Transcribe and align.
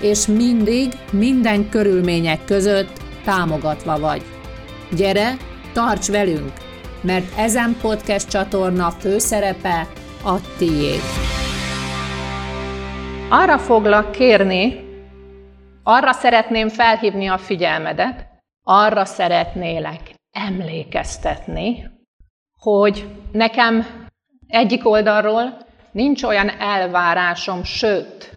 és 0.00 0.26
mindig, 0.26 0.92
minden 1.12 1.68
körülmények 1.68 2.44
között 2.44 3.00
támogatva 3.24 3.98
vagy. 3.98 4.22
Gyere, 4.96 5.36
tarts 5.72 6.08
velünk, 6.08 6.52
mert 7.00 7.38
ezen 7.38 7.76
podcast 7.80 8.28
csatorna 8.28 8.90
főszerepe 8.90 9.86
a 10.24 10.56
tiéd. 10.58 11.00
Arra 13.30 13.58
foglak 13.58 14.12
kérni, 14.12 14.84
arra 15.82 16.12
szeretném 16.12 16.68
felhívni 16.68 17.26
a 17.26 17.38
figyelmedet, 17.38 18.26
arra 18.62 19.04
szeretnélek 19.04 20.00
emlékeztetni, 20.32 21.90
hogy 22.60 23.08
nekem 23.32 23.86
egyik 24.46 24.88
oldalról 24.88 25.58
nincs 25.92 26.22
olyan 26.22 26.48
elvárásom, 26.48 27.64
sőt, 27.64 28.35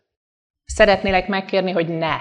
Szeretnélek 0.73 1.27
megkérni, 1.27 1.71
hogy 1.71 1.97
ne. 1.97 2.17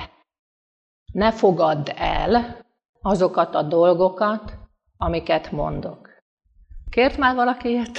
Ne 1.12 1.32
fogadd 1.32 1.90
el 1.96 2.66
azokat 3.00 3.54
a 3.54 3.62
dolgokat, 3.62 4.58
amiket 4.96 5.50
mondok. 5.50 6.08
Kért 6.90 7.16
már 7.16 7.34
valaki 7.34 7.68
ilyet 7.68 7.98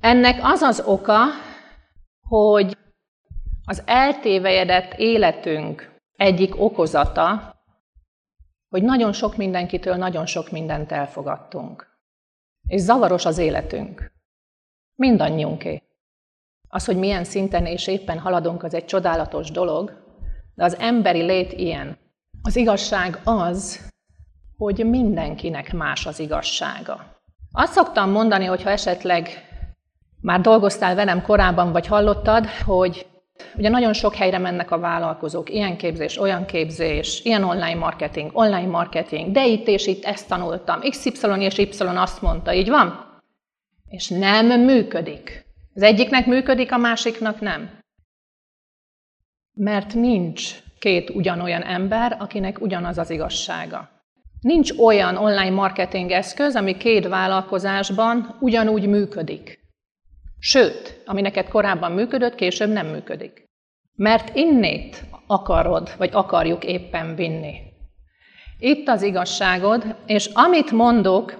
Ennek 0.00 0.38
az 0.42 0.60
az 0.60 0.82
oka, 0.86 1.24
hogy 2.28 2.76
az 3.64 3.82
eltévejedett 3.86 4.94
életünk 4.94 6.00
egyik 6.16 6.60
okozata, 6.60 7.54
hogy 8.68 8.82
nagyon 8.82 9.12
sok 9.12 9.36
mindenkitől 9.36 9.94
nagyon 9.94 10.26
sok 10.26 10.50
mindent 10.50 10.92
elfogadtunk. 10.92 11.98
És 12.68 12.80
zavaros 12.80 13.24
az 13.24 13.38
életünk. 13.38 14.12
Mindannyiunké. 14.94 15.82
Az, 16.72 16.84
hogy 16.84 16.96
milyen 16.96 17.24
szinten 17.24 17.66
és 17.66 17.86
éppen 17.86 18.18
haladunk, 18.18 18.62
az 18.62 18.74
egy 18.74 18.84
csodálatos 18.84 19.50
dolog, 19.50 19.92
de 20.54 20.64
az 20.64 20.76
emberi 20.78 21.22
lét 21.22 21.52
ilyen. 21.52 21.98
Az 22.42 22.56
igazság 22.56 23.20
az, 23.24 23.88
hogy 24.56 24.86
mindenkinek 24.86 25.72
más 25.72 26.06
az 26.06 26.18
igazsága. 26.18 27.20
Azt 27.52 27.72
szoktam 27.72 28.10
mondani, 28.10 28.44
hogy 28.44 28.62
ha 28.62 28.70
esetleg 28.70 29.28
már 30.20 30.40
dolgoztál 30.40 30.94
velem 30.94 31.22
korábban, 31.22 31.72
vagy 31.72 31.86
hallottad, 31.86 32.46
hogy 32.46 33.06
ugye 33.56 33.68
nagyon 33.68 33.92
sok 33.92 34.14
helyre 34.14 34.38
mennek 34.38 34.70
a 34.70 34.78
vállalkozók, 34.78 35.50
ilyen 35.50 35.76
képzés, 35.76 36.18
olyan 36.18 36.44
képzés, 36.44 37.24
ilyen 37.24 37.44
online 37.44 37.78
marketing, 37.78 38.30
online 38.32 38.66
marketing, 38.66 39.32
de 39.32 39.46
itt 39.46 39.66
és 39.66 39.86
itt 39.86 40.04
ezt 40.04 40.28
tanultam, 40.28 40.80
XY 40.80 41.10
és 41.38 41.58
Y 41.58 41.68
azt 41.80 42.22
mondta, 42.22 42.52
így 42.52 42.68
van? 42.68 43.20
És 43.88 44.08
nem 44.08 44.46
működik. 44.46 45.49
Az 45.80 45.86
egyiknek 45.86 46.26
működik, 46.26 46.72
a 46.72 46.76
másiknak 46.76 47.40
nem. 47.40 47.78
Mert 49.56 49.94
nincs 49.94 50.54
két 50.78 51.10
ugyanolyan 51.10 51.62
ember, 51.62 52.16
akinek 52.18 52.60
ugyanaz 52.60 52.98
az 52.98 53.10
igazsága. 53.10 53.88
Nincs 54.40 54.70
olyan 54.78 55.16
online 55.16 55.50
marketing 55.50 56.10
eszköz, 56.10 56.56
ami 56.56 56.76
két 56.76 57.08
vállalkozásban 57.08 58.36
ugyanúgy 58.40 58.88
működik. 58.88 59.58
Sőt, 60.38 61.02
ami 61.06 61.20
neked 61.20 61.48
korábban 61.48 61.92
működött, 61.92 62.34
később 62.34 62.70
nem 62.70 62.86
működik. 62.86 63.44
Mert 63.96 64.36
innét 64.36 65.04
akarod, 65.26 65.94
vagy 65.98 66.10
akarjuk 66.12 66.64
éppen 66.64 67.14
vinni. 67.14 67.54
Itt 68.58 68.88
az 68.88 69.02
igazságod, 69.02 69.96
és 70.06 70.26
amit 70.26 70.70
mondok, 70.70 71.34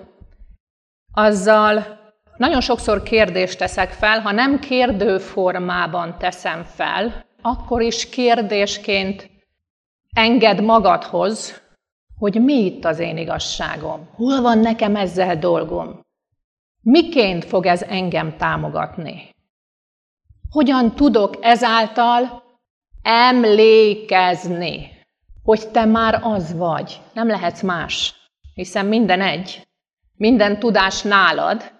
azzal 1.12 1.99
nagyon 2.40 2.60
sokszor 2.60 3.02
kérdést 3.02 3.58
teszek 3.58 3.90
fel, 3.90 4.20
ha 4.20 4.30
nem 4.30 4.58
kérdő 4.58 5.18
formában 5.18 6.18
teszem 6.18 6.64
fel, 6.64 7.24
akkor 7.42 7.82
is 7.82 8.08
kérdésként 8.08 9.30
enged 10.12 10.62
magadhoz, 10.62 11.62
hogy 12.18 12.42
mi 12.42 12.64
itt 12.64 12.84
az 12.84 12.98
én 12.98 13.16
igazságom, 13.16 14.08
hol 14.14 14.40
van 14.40 14.58
nekem 14.58 14.96
ezzel 14.96 15.38
dolgom, 15.38 16.00
miként 16.82 17.44
fog 17.44 17.66
ez 17.66 17.82
engem 17.82 18.36
támogatni, 18.36 19.30
hogyan 20.50 20.94
tudok 20.94 21.34
ezáltal 21.40 22.42
emlékezni, 23.02 24.90
hogy 25.42 25.68
te 25.70 25.84
már 25.84 26.20
az 26.22 26.56
vagy, 26.56 27.00
nem 27.12 27.28
lehetsz 27.28 27.62
más, 27.62 28.14
hiszen 28.54 28.86
minden 28.86 29.20
egy, 29.20 29.68
minden 30.16 30.58
tudás 30.58 31.02
nálad, 31.02 31.78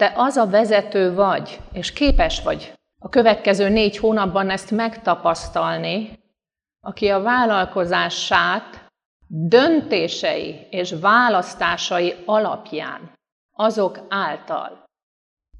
te 0.00 0.12
az 0.16 0.36
a 0.36 0.46
vezető 0.46 1.14
vagy, 1.14 1.60
és 1.72 1.92
képes 1.92 2.42
vagy 2.42 2.72
a 2.98 3.08
következő 3.08 3.68
négy 3.68 3.96
hónapban 3.96 4.50
ezt 4.50 4.70
megtapasztalni, 4.70 6.18
aki 6.80 7.08
a 7.08 7.22
vállalkozását 7.22 8.86
döntései 9.26 10.66
és 10.70 10.94
választásai 11.00 12.14
alapján 12.24 13.12
azok 13.56 13.98
által 14.08 14.84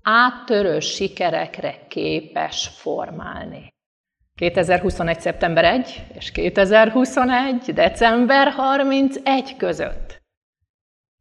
áttörő 0.03 0.81
sikerekre 0.81 1.87
képes 1.89 2.69
formálni. 2.69 3.69
2021. 4.35 5.21
szeptember 5.21 5.65
1 5.65 6.07
és 6.13 6.33
2021. 6.33 7.73
december 7.75 8.53
31 8.53 9.57
között. 9.57 10.21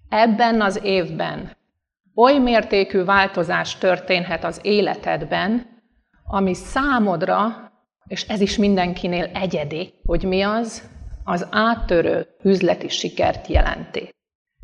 Ebben 0.09 0.61
az 0.61 0.79
évben 0.83 1.57
oly 2.19 2.37
mértékű 2.37 3.03
változás 3.03 3.77
történhet 3.77 4.43
az 4.43 4.59
életedben, 4.61 5.67
ami 6.23 6.53
számodra, 6.53 7.71
és 8.07 8.27
ez 8.27 8.41
is 8.41 8.57
mindenkinél 8.57 9.29
egyedi, 9.33 9.93
hogy 10.03 10.23
mi 10.23 10.41
az, 10.41 10.83
az 11.23 11.47
áttörő 11.51 12.27
üzleti 12.43 12.87
sikert 12.87 13.47
jelenti. 13.47 14.09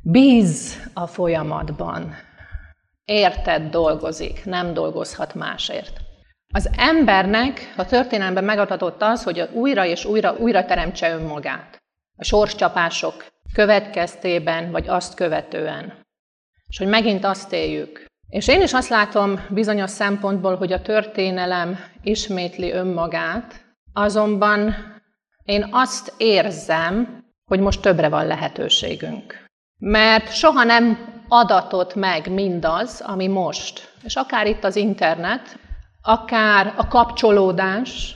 Bíz 0.03 0.89
a 0.93 1.07
folyamatban. 1.07 2.13
Érted 3.05 3.69
dolgozik, 3.69 4.45
nem 4.45 4.73
dolgozhat 4.73 5.33
másért. 5.33 5.99
Az 6.53 6.69
embernek 6.77 7.73
a 7.77 7.85
történelemben 7.85 8.43
megadatott 8.43 9.01
az, 9.01 9.23
hogy 9.23 9.49
újra 9.53 9.85
és 9.85 10.05
újra, 10.05 10.35
újra 10.37 10.66
teremtse 10.66 11.09
önmagát. 11.09 11.77
A 12.17 12.23
sorscsapások 12.23 13.25
következtében, 13.53 14.72
vagy 14.72 14.87
azt 14.87 15.13
követően 15.13 16.04
és 16.75 16.81
hogy 16.81 16.89
megint 16.89 17.25
azt 17.25 17.53
éljük. 17.53 18.05
És 18.29 18.47
én 18.47 18.61
is 18.61 18.73
azt 18.73 18.89
látom 18.89 19.45
bizonyos 19.49 19.89
szempontból, 19.89 20.55
hogy 20.55 20.73
a 20.73 20.81
történelem 20.81 21.79
ismétli 22.01 22.72
önmagát, 22.72 23.66
azonban 23.93 24.75
én 25.43 25.67
azt 25.72 26.13
érzem, 26.17 27.23
hogy 27.45 27.59
most 27.59 27.81
többre 27.81 28.09
van 28.09 28.27
lehetőségünk. 28.27 29.45
Mert 29.79 30.33
soha 30.33 30.63
nem 30.63 30.97
adatott 31.27 31.95
meg 31.95 32.31
mindaz, 32.31 33.01
ami 33.01 33.28
most, 33.28 33.93
és 34.03 34.16
akár 34.16 34.47
itt 34.47 34.63
az 34.63 34.75
internet, 34.75 35.59
akár 36.01 36.73
a 36.78 36.87
kapcsolódás, 36.87 38.16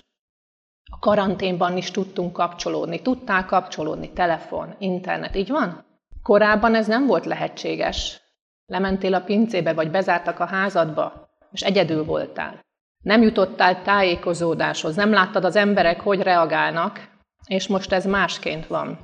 a 0.91 0.99
karanténban 0.99 1.77
is 1.77 1.91
tudtunk 1.91 2.33
kapcsolódni. 2.33 3.01
Tudtál 3.01 3.45
kapcsolódni, 3.45 4.13
telefon, 4.13 4.75
internet, 4.79 5.35
így 5.35 5.49
van? 5.49 5.85
Korábban 6.23 6.75
ez 6.75 6.87
nem 6.87 7.05
volt 7.05 7.25
lehetséges. 7.25 8.27
Lementél 8.69 9.13
a 9.13 9.21
pincébe, 9.21 9.73
vagy 9.73 9.91
bezártak 9.91 10.39
a 10.39 10.45
házadba, 10.45 11.29
és 11.51 11.61
egyedül 11.61 12.03
voltál. 12.03 12.59
Nem 13.03 13.21
jutottál 13.21 13.81
tájékozódáshoz, 13.81 14.95
nem 14.95 15.11
láttad 15.11 15.45
az 15.45 15.55
emberek, 15.55 16.01
hogy 16.01 16.21
reagálnak, 16.21 17.09
és 17.47 17.67
most 17.67 17.91
ez 17.91 18.05
másként 18.05 18.67
van. 18.67 18.99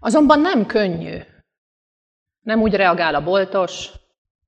Azonban 0.00 0.40
nem 0.40 0.66
könnyű. 0.66 1.18
Nem 2.40 2.60
úgy 2.60 2.74
reagál 2.74 3.14
a 3.14 3.22
boltos, 3.22 3.90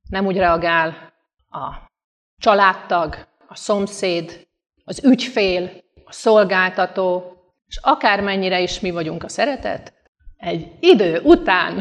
nem 0.08 0.26
úgy 0.26 0.36
reagál 0.36 1.12
a 1.50 1.90
családtag, 2.36 3.26
a 3.48 3.54
szomszéd, 3.54 4.48
az 4.84 5.04
ügyfél, 5.04 5.70
a 6.04 6.12
szolgáltató, 6.12 7.36
és 7.66 7.78
akármennyire 7.82 8.60
is 8.60 8.80
mi 8.80 8.90
vagyunk 8.90 9.22
a 9.22 9.28
szeretet, 9.28 9.94
egy 10.36 10.72
idő 10.80 11.20
után 11.20 11.80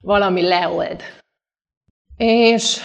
valami 0.00 0.42
leold. 0.42 1.02
És 2.16 2.80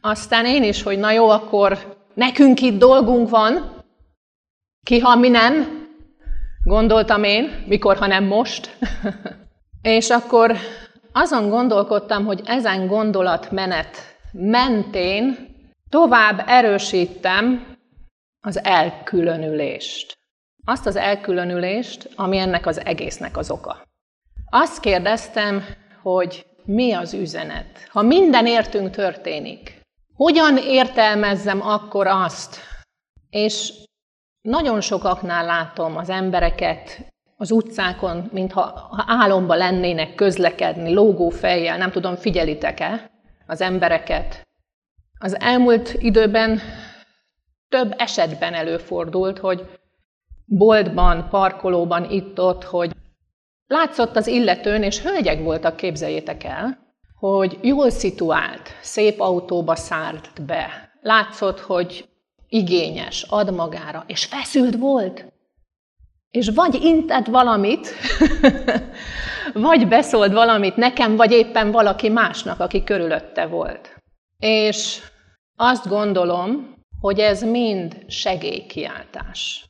aztán 0.00 0.46
én 0.46 0.62
is, 0.62 0.82
hogy 0.82 0.98
na 0.98 1.10
jó, 1.10 1.28
akkor 1.28 1.96
nekünk 2.14 2.60
itt 2.60 2.78
dolgunk 2.78 3.28
van, 3.28 3.76
Ki, 4.88 4.98
ha 4.98 5.16
mi 5.16 5.28
nem? 5.28 5.86
Gondoltam 6.64 7.24
én, 7.24 7.64
mikor, 7.66 7.96
ha 7.96 8.06
nem 8.06 8.24
most. 8.24 8.78
és 9.82 10.10
akkor 10.10 10.56
azon 11.12 11.48
gondolkodtam, 11.48 12.24
hogy 12.24 12.40
ezen 12.44 12.86
gondolatmenet 12.86 13.96
mentén 14.32 15.48
tovább 15.88 16.44
erősítem 16.46 17.66
az 18.40 18.64
elkülönülést. 18.64 20.18
Azt 20.64 20.86
az 20.86 20.96
elkülönülést, 20.96 22.10
ami 22.16 22.38
ennek 22.38 22.66
az 22.66 22.84
egésznek 22.84 23.36
az 23.36 23.50
oka. 23.50 23.82
Azt 24.50 24.80
kérdeztem, 24.80 25.64
hogy 26.02 26.46
mi 26.68 26.92
az 26.92 27.14
üzenet? 27.14 27.88
Ha 27.88 28.02
minden 28.02 28.46
értünk 28.46 28.90
történik, 28.90 29.80
hogyan 30.14 30.56
értelmezzem 30.56 31.62
akkor 31.62 32.06
azt? 32.06 32.56
És 33.30 33.72
nagyon 34.40 34.80
sokaknál 34.80 35.44
látom 35.44 35.96
az 35.96 36.08
embereket 36.08 37.12
az 37.36 37.50
utcákon, 37.50 38.28
mintha 38.32 38.88
álomba 39.06 39.54
lennének 39.54 40.14
közlekedni, 40.14 40.92
lógó 40.92 41.28
fejjel, 41.28 41.76
nem 41.76 41.90
tudom, 41.90 42.16
figyelitek-e 42.16 43.10
az 43.46 43.60
embereket. 43.60 44.46
Az 45.18 45.40
elmúlt 45.40 45.94
időben 45.98 46.60
több 47.68 47.94
esetben 47.98 48.54
előfordult, 48.54 49.38
hogy 49.38 49.78
boltban, 50.44 51.28
parkolóban, 51.28 52.10
itt-ott, 52.10 52.64
hogy 52.64 52.90
látszott 53.68 54.16
az 54.16 54.26
illetőn, 54.26 54.82
és 54.82 55.00
hölgyek 55.00 55.42
voltak, 55.42 55.76
képzeljétek 55.76 56.44
el, 56.44 56.78
hogy 57.18 57.58
jól 57.62 57.90
szituált, 57.90 58.70
szép 58.82 59.20
autóba 59.20 59.76
szállt 59.76 60.44
be. 60.46 60.92
Látszott, 61.00 61.60
hogy 61.60 62.08
igényes, 62.48 63.26
ad 63.28 63.54
magára, 63.54 64.04
és 64.06 64.24
feszült 64.24 64.76
volt. 64.76 65.32
És 66.30 66.48
vagy 66.54 66.74
intett 66.74 67.26
valamit, 67.26 67.88
vagy 69.52 69.88
beszólt 69.88 70.32
valamit 70.32 70.76
nekem, 70.76 71.16
vagy 71.16 71.32
éppen 71.32 71.70
valaki 71.70 72.08
másnak, 72.08 72.60
aki 72.60 72.84
körülötte 72.84 73.46
volt. 73.46 73.96
És 74.38 75.00
azt 75.56 75.88
gondolom, 75.88 76.76
hogy 77.00 77.18
ez 77.18 77.42
mind 77.42 78.04
segélykiáltás. 78.06 79.67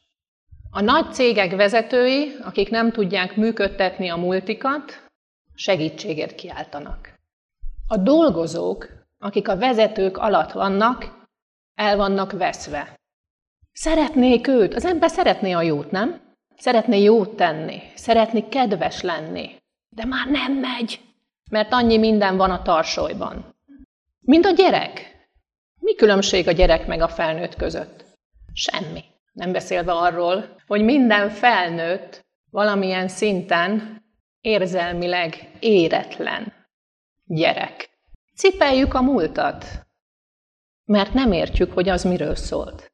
A 0.79 0.81
nagy 0.81 1.13
cégek 1.13 1.57
vezetői, 1.57 2.37
akik 2.43 2.71
nem 2.71 2.93
tudják 2.93 3.37
működtetni 3.37 4.09
a 4.09 4.17
multikat, 4.17 5.05
segítségért 5.55 6.35
kiáltanak. 6.35 7.15
A 7.89 7.97
dolgozók, 7.97 8.89
akik 9.19 9.49
a 9.49 9.57
vezetők 9.57 10.17
alatt 10.17 10.53
vannak, 10.53 11.27
el 11.75 11.97
vannak 11.97 12.33
veszve. 12.33 12.95
Szeretnék 13.73 14.47
őt, 14.47 14.75
az 14.75 14.85
ember 14.85 15.11
szeretné 15.11 15.53
a 15.53 15.63
jót, 15.63 15.91
nem? 15.91 16.21
Szeretné 16.57 17.03
jót 17.03 17.37
tenni, 17.37 17.83
szeretné 17.95 18.49
kedves 18.49 19.03
lenni, 19.03 19.57
de 19.89 20.05
már 20.05 20.27
nem 20.27 20.53
megy, 20.53 21.01
mert 21.51 21.73
annyi 21.73 21.99
minden 21.99 22.37
van 22.37 22.51
a 22.51 22.63
tarsolyban. 22.63 23.55
Mint 24.21 24.45
a 24.45 24.51
gyerek. 24.51 25.27
Mi 25.81 25.95
különbség 25.95 26.49
a 26.49 26.53
gyerek 26.53 26.87
meg 26.87 27.01
a 27.01 27.09
felnőtt 27.09 27.57
között? 27.57 28.05
Semmi. 28.53 29.05
Nem 29.39 29.53
beszélve 29.53 29.93
arról, 29.93 30.57
hogy 30.67 30.85
minden 30.85 31.31
felnőtt 31.31 32.27
valamilyen 32.51 33.09
szinten 33.09 34.03
érzelmileg 34.41 35.51
éretlen 35.61 36.53
gyerek. 37.25 37.89
Cipeljük 38.35 38.95
a 38.95 39.03
múltat, 39.03 39.87
mert 40.85 41.13
nem 41.13 41.33
értjük, 41.33 41.73
hogy 41.73 41.89
az 41.89 42.05
miről 42.05 42.35
szólt. 42.35 42.93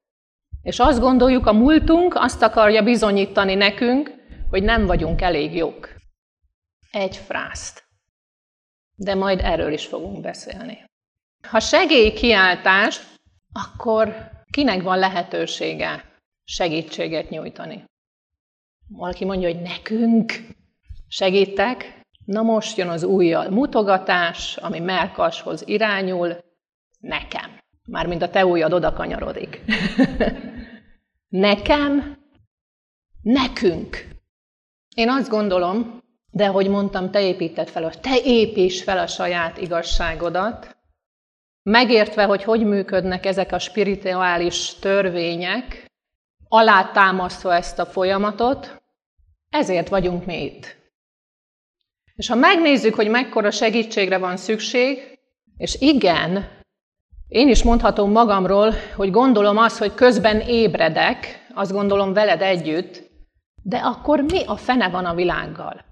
És 0.63 0.79
azt 0.79 1.01
gondoljuk, 1.01 1.47
a 1.47 1.53
múltunk 1.53 2.15
azt 2.15 2.43
akarja 2.43 2.83
bizonyítani 2.83 3.55
nekünk, 3.55 4.15
hogy 4.51 4.63
nem 4.63 4.87
vagyunk 4.87 5.21
elég 5.21 5.57
jók. 5.57 5.89
Egy 6.91 7.17
frászt. 7.17 7.85
De 8.95 9.15
majd 9.15 9.41
erről 9.41 9.73
is 9.73 9.87
fogunk 9.87 10.21
beszélni. 10.21 10.85
Ha 11.49 11.61
segélykiáltás, 11.61 13.01
akkor 13.53 14.31
kinek 14.51 14.83
van 14.83 14.99
lehetősége 14.99 16.13
segítséget 16.45 17.31
nyújtani? 17.31 17.85
Valaki 18.89 19.25
mondja, 19.25 19.53
hogy 19.53 19.63
nekünk 19.63 20.33
segítek, 21.09 22.03
na 22.25 22.43
most 22.43 22.77
jön 22.77 22.89
az 22.89 23.03
újjal 23.03 23.51
mutogatás, 23.51 24.57
ami 24.57 24.79
melkashoz 24.79 25.63
irányul, 25.67 26.39
nekem. 26.99 27.61
Mármint 27.85 28.23
a 28.23 28.31
te 28.31 28.47
ujjad 28.47 28.73
oda 28.73 28.93
kanyarodik. 28.93 29.61
nekem, 31.49 32.19
nekünk. 33.23 34.09
Én 34.95 35.11
azt 35.11 35.29
gondolom, 35.29 36.03
de 36.31 36.47
hogy 36.47 36.69
mondtam, 36.69 37.11
te 37.11 37.23
építed 37.23 37.69
fel, 37.69 38.01
te 38.01 38.21
építs 38.25 38.83
fel 38.83 38.99
a 38.99 39.07
saját 39.07 39.59
igazságodat, 39.59 40.77
megértve, 41.63 42.25
hogy 42.25 42.45
hogy 42.45 42.65
működnek 42.65 43.27
ezek 43.27 43.53
a 43.53 43.59
spirituális 43.59 44.75
törvények, 44.75 45.93
alátámasztva 46.55 47.55
ezt 47.55 47.79
a 47.79 47.87
folyamatot, 47.87 48.83
ezért 49.51 49.89
vagyunk 49.89 50.25
mi 50.25 50.45
itt. 50.45 50.77
És 52.15 52.29
ha 52.29 52.35
megnézzük, 52.35 52.95
hogy 52.95 53.09
mekkora 53.11 53.51
segítségre 53.51 54.19
van 54.19 54.37
szükség, 54.37 55.19
és 55.57 55.81
igen, 55.81 56.49
én 57.29 57.49
is 57.49 57.63
mondhatom 57.63 58.11
magamról, 58.11 58.73
hogy 58.97 59.11
gondolom 59.11 59.57
azt, 59.57 59.79
hogy 59.79 59.95
közben 59.95 60.41
ébredek, 60.41 61.47
azt 61.55 61.73
gondolom 61.73 62.13
veled 62.13 62.43
együtt, 62.43 63.11
de 63.63 63.77
akkor 63.77 64.21
mi 64.21 64.45
a 64.45 64.57
fene 64.57 64.89
van 64.89 65.05
a 65.05 65.15
világgal? 65.15 65.85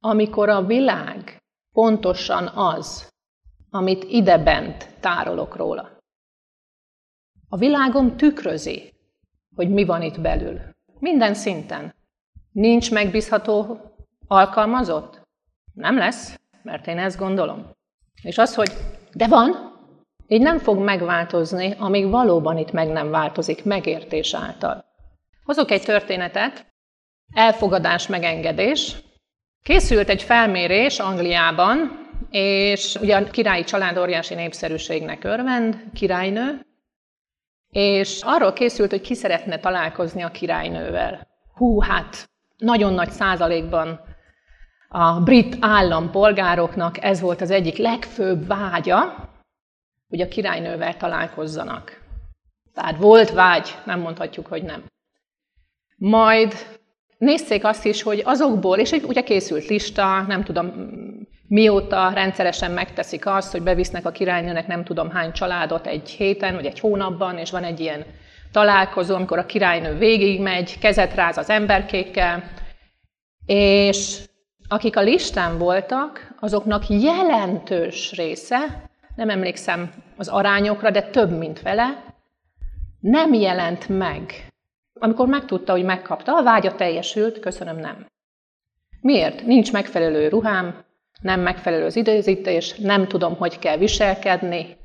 Amikor 0.00 0.48
a 0.48 0.64
világ 0.64 1.42
pontosan 1.74 2.46
az, 2.46 3.08
amit 3.70 4.04
idebent 4.04 4.88
tárolok 5.00 5.56
róla. 5.56 6.00
A 7.48 7.56
világom 7.56 8.16
tükrözi, 8.16 8.91
hogy 9.54 9.70
mi 9.70 9.84
van 9.84 10.02
itt 10.02 10.20
belül. 10.20 10.60
Minden 10.98 11.34
szinten. 11.34 11.94
Nincs 12.52 12.90
megbízható 12.90 13.80
alkalmazott? 14.26 15.20
Nem 15.74 15.96
lesz, 15.96 16.40
mert 16.62 16.86
én 16.86 16.98
ezt 16.98 17.18
gondolom. 17.18 17.70
És 18.22 18.38
az, 18.38 18.54
hogy 18.54 18.72
de 19.12 19.26
van, 19.28 19.72
így 20.26 20.40
nem 20.40 20.58
fog 20.58 20.78
megváltozni, 20.78 21.74
amíg 21.78 22.10
valóban 22.10 22.58
itt 22.58 22.72
meg 22.72 22.88
nem 22.88 23.10
változik 23.10 23.64
megértés 23.64 24.34
által. 24.34 24.84
Hozok 25.44 25.70
egy 25.70 25.82
történetet, 25.82 26.66
elfogadás, 27.34 28.06
megengedés. 28.06 28.96
Készült 29.62 30.08
egy 30.08 30.22
felmérés 30.22 30.98
Angliában, 30.98 32.08
és 32.30 32.94
ugye 33.00 33.16
a 33.16 33.24
királyi 33.24 33.64
család 33.64 33.98
óriási 33.98 34.34
népszerűségnek 34.34 35.24
örvend, 35.24 35.84
királynő, 35.94 36.66
és 37.72 38.20
arról 38.22 38.52
készült, 38.52 38.90
hogy 38.90 39.00
ki 39.00 39.14
szeretne 39.14 39.58
találkozni 39.58 40.22
a 40.22 40.30
királynővel. 40.30 41.26
Hú, 41.54 41.80
hát 41.80 42.30
nagyon 42.56 42.92
nagy 42.92 43.10
százalékban 43.10 44.00
a 44.88 45.20
brit 45.20 45.56
állampolgároknak 45.60 47.04
ez 47.04 47.20
volt 47.20 47.40
az 47.40 47.50
egyik 47.50 47.76
legfőbb 47.76 48.46
vágya, 48.46 49.28
hogy 50.08 50.20
a 50.20 50.28
királynővel 50.28 50.96
találkozzanak. 50.96 52.00
Tehát 52.74 52.96
volt 52.96 53.30
vágy, 53.30 53.74
nem 53.84 54.00
mondhatjuk, 54.00 54.46
hogy 54.46 54.62
nem. 54.62 54.84
Majd 55.96 56.54
nézték 57.18 57.64
azt 57.64 57.84
is, 57.84 58.02
hogy 58.02 58.22
azokból, 58.24 58.78
és 58.78 58.90
ugye 58.90 59.22
készült 59.22 59.66
lista, 59.66 60.22
nem 60.22 60.44
tudom 60.44 60.66
mióta 61.52 62.10
rendszeresen 62.14 62.70
megteszik 62.70 63.26
azt, 63.26 63.52
hogy 63.52 63.62
bevisznek 63.62 64.06
a 64.06 64.10
királynőnek 64.10 64.66
nem 64.66 64.84
tudom 64.84 65.10
hány 65.10 65.32
családot 65.32 65.86
egy 65.86 66.10
héten, 66.10 66.54
vagy 66.54 66.66
egy 66.66 66.80
hónapban, 66.80 67.38
és 67.38 67.50
van 67.50 67.64
egy 67.64 67.80
ilyen 67.80 68.04
találkozó, 68.52 69.14
amikor 69.14 69.38
a 69.38 69.46
királynő 69.46 69.94
végigmegy, 69.94 70.78
kezet 70.78 71.14
ráz 71.14 71.36
az 71.36 71.50
emberkékkel, 71.50 72.44
és 73.46 74.18
akik 74.68 74.96
a 74.96 75.00
listán 75.00 75.58
voltak, 75.58 76.34
azoknak 76.40 76.88
jelentős 76.88 78.12
része 78.12 78.90
nem 79.16 79.30
emlékszem 79.30 79.92
az 80.16 80.28
arányokra, 80.28 80.90
de 80.90 81.02
több, 81.02 81.38
mint 81.38 81.62
vele, 81.62 82.04
nem 83.00 83.32
jelent 83.32 83.88
meg. 83.88 84.46
Amikor 84.98 85.26
megtudta, 85.26 85.72
hogy 85.72 85.84
megkapta, 85.84 86.36
a 86.36 86.42
vágya 86.42 86.74
teljesült, 86.74 87.40
köszönöm, 87.40 87.78
nem. 87.78 88.06
Miért? 89.00 89.46
Nincs 89.46 89.72
megfelelő 89.72 90.28
ruhám, 90.28 90.90
nem 91.22 91.40
megfelelő 91.40 91.84
az 91.84 91.96
időzítés, 91.96 92.74
nem 92.74 93.08
tudom, 93.08 93.36
hogy 93.36 93.58
kell 93.58 93.76
viselkedni. 93.76 94.76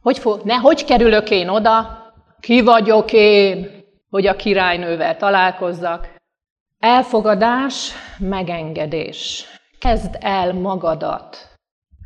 Hogy, 0.00 0.18
fog, 0.18 0.42
ne, 0.42 0.54
hogy 0.54 0.84
kerülök 0.84 1.30
én 1.30 1.48
oda? 1.48 2.02
Ki 2.40 2.62
vagyok 2.62 3.12
én, 3.12 3.70
hogy 4.10 4.26
a 4.26 4.36
királynővel 4.36 5.16
találkozzak? 5.16 6.14
Elfogadás, 6.78 7.92
megengedés. 8.18 9.44
Kezd 9.78 10.16
el 10.20 10.52
magadat 10.52 11.54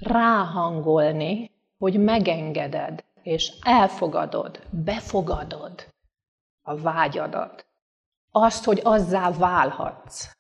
ráhangolni, 0.01 1.51
hogy 1.79 2.05
megengeded, 2.05 3.05
és 3.23 3.53
elfogadod, 3.61 4.61
befogadod 4.71 5.87
a 6.63 6.77
vágyadat. 6.77 7.67
Azt, 8.31 8.65
hogy 8.65 8.81
azzá 8.83 9.31
válhatsz, 9.31 10.31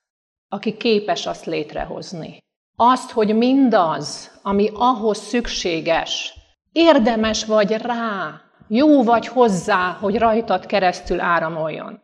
aki 0.48 0.76
képes 0.76 1.26
azt 1.26 1.44
létrehozni. 1.44 2.38
Azt, 2.80 3.10
hogy 3.10 3.36
mindaz, 3.36 4.38
ami 4.42 4.70
ahhoz 4.74 5.18
szükséges, 5.18 6.34
érdemes 6.72 7.44
vagy 7.44 7.72
rá, 7.72 8.40
jó 8.68 9.02
vagy 9.02 9.26
hozzá, 9.26 9.96
hogy 10.00 10.18
rajtad 10.18 10.66
keresztül 10.66 11.20
áramoljon. 11.20 12.00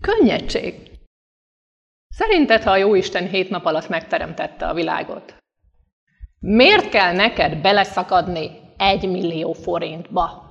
Könnyedség. 0.00 0.90
Szerinted, 2.08 2.62
ha 2.62 2.70
a 2.70 2.76
Jóisten 2.76 3.28
hét 3.28 3.50
nap 3.50 3.64
alatt 3.64 3.88
megteremtette 3.88 4.66
a 4.68 4.74
világot, 4.74 5.34
miért 6.38 6.88
kell 6.88 7.12
neked 7.12 7.60
beleszakadni 7.60 8.50
egy 8.76 9.10
millió 9.10 9.52
forintba? 9.52 10.50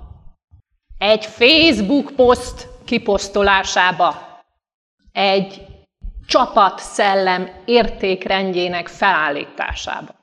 Egy 0.98 1.26
Facebook 1.26 2.12
poszt 2.16 2.68
kiposztolásába, 2.86 4.42
egy 5.12 5.69
csapat 6.30 6.80
szellem 6.80 7.50
értékrendjének 7.66 8.88
felállításába. 8.88 10.16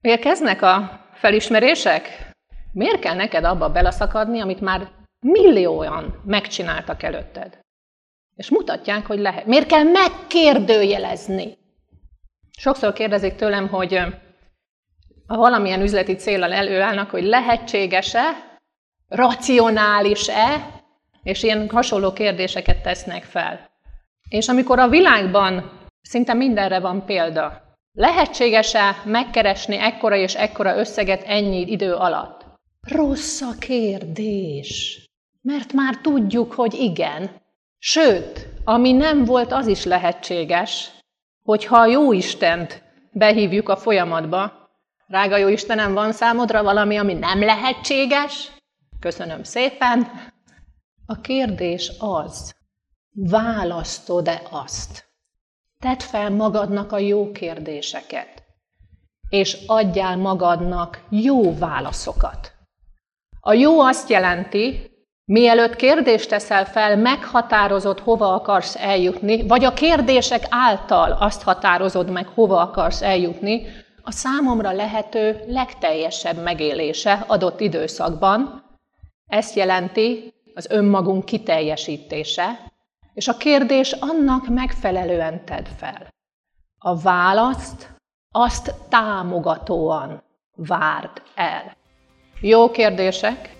Érkeznek 0.00 0.62
a 0.62 1.06
felismerések? 1.14 2.30
Miért 2.72 3.00
kell 3.00 3.14
neked 3.14 3.44
abba 3.44 3.70
beleszakadni, 3.70 4.40
amit 4.40 4.60
már 4.60 4.88
millióan 5.20 6.22
megcsináltak 6.24 7.02
előtted? 7.02 7.60
És 8.34 8.50
mutatják, 8.50 9.06
hogy 9.06 9.18
lehet. 9.18 9.46
Miért 9.46 9.66
kell 9.66 9.82
megkérdőjelezni? 9.82 11.58
Sokszor 12.58 12.92
kérdezik 12.92 13.34
tőlem, 13.34 13.68
hogy 13.68 14.00
ha 15.26 15.36
valamilyen 15.36 15.80
üzleti 15.80 16.14
célral 16.14 16.52
előállnak, 16.52 17.10
hogy 17.10 17.24
lehetséges-e, 17.24 18.58
racionális-e, 19.08 20.70
és 21.22 21.42
ilyen 21.42 21.68
hasonló 21.70 22.12
kérdéseket 22.12 22.82
tesznek 22.82 23.22
fel. 23.22 23.68
És 24.28 24.48
amikor 24.48 24.78
a 24.78 24.88
világban 24.88 25.70
szinte 26.00 26.34
mindenre 26.34 26.80
van 26.80 27.04
példa, 27.04 27.62
lehetséges-e 27.92 29.02
megkeresni 29.04 29.76
ekkora 29.76 30.16
és 30.16 30.34
ekkora 30.34 30.78
összeget 30.78 31.22
ennyi 31.22 31.70
idő 31.70 31.94
alatt? 31.94 32.44
Rossz 32.80 33.40
a 33.40 33.54
kérdés, 33.58 35.04
mert 35.42 35.72
már 35.72 35.96
tudjuk, 35.96 36.52
hogy 36.52 36.74
igen. 36.74 37.30
Sőt, 37.78 38.46
ami 38.64 38.92
nem 38.92 39.24
volt, 39.24 39.52
az 39.52 39.66
is 39.66 39.84
lehetséges, 39.84 40.90
hogyha 41.44 41.78
a 41.78 41.86
jó 41.86 42.12
Istent 42.12 42.82
behívjuk 43.12 43.68
a 43.68 43.76
folyamatba. 43.76 44.52
Rága 45.06 45.36
jó 45.36 45.48
Istenem, 45.48 45.94
van 45.94 46.12
számodra 46.12 46.62
valami, 46.62 46.96
ami 46.96 47.14
nem 47.14 47.40
lehetséges? 47.40 48.50
Köszönöm 49.00 49.42
szépen. 49.42 50.06
A 51.06 51.20
kérdés 51.20 51.92
az, 51.98 52.57
választod-e 53.26 54.42
azt? 54.50 55.06
Tedd 55.78 55.98
fel 55.98 56.30
magadnak 56.30 56.92
a 56.92 56.98
jó 56.98 57.32
kérdéseket, 57.32 58.42
és 59.28 59.58
adjál 59.66 60.16
magadnak 60.16 61.02
jó 61.08 61.58
válaszokat. 61.58 62.52
A 63.40 63.52
jó 63.52 63.80
azt 63.80 64.08
jelenti, 64.08 64.90
mielőtt 65.24 65.76
kérdést 65.76 66.28
teszel 66.28 66.64
fel, 66.64 66.96
meghatározod, 66.96 67.98
hova 67.98 68.34
akarsz 68.34 68.76
eljutni, 68.76 69.46
vagy 69.46 69.64
a 69.64 69.72
kérdések 69.72 70.46
által 70.50 71.12
azt 71.12 71.42
határozod 71.42 72.10
meg, 72.10 72.26
hova 72.26 72.60
akarsz 72.60 73.02
eljutni, 73.02 73.66
a 74.02 74.10
számomra 74.10 74.72
lehető 74.72 75.44
legteljesebb 75.46 76.42
megélése 76.42 77.24
adott 77.26 77.60
időszakban. 77.60 78.64
Ezt 79.26 79.56
jelenti 79.56 80.34
az 80.54 80.70
önmagunk 80.70 81.24
kiteljesítése, 81.24 82.58
és 83.18 83.28
a 83.28 83.36
kérdés 83.36 83.92
annak 83.92 84.48
megfelelően 84.48 85.44
tedd 85.44 85.64
fel. 85.76 86.08
A 86.78 86.96
választ 86.96 87.90
azt 88.34 88.74
támogatóan 88.88 90.22
várd 90.56 91.22
el. 91.34 91.76
Jó 92.40 92.70
kérdések, 92.70 93.56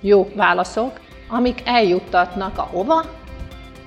jó 0.00 0.28
válaszok, 0.34 1.00
amik 1.28 1.62
eljuttatnak 1.64 2.58
a 2.58 2.62
hova? 2.62 3.04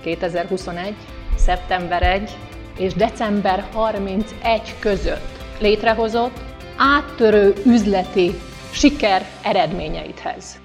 2021. 0.02 0.96
szeptember 1.36 2.04
1 2.04 2.38
és 2.78 2.94
december 2.94 3.70
31 3.74 4.80
között 4.80 5.60
létrehozott 5.60 6.40
áttörő 6.78 7.54
üzleti 7.66 8.32
siker 8.72 9.26
eredményeidhez. 9.44 10.61